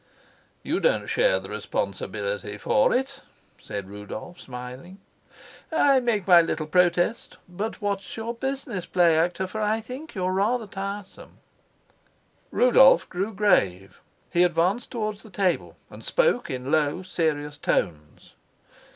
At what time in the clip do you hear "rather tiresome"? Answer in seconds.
10.31-11.37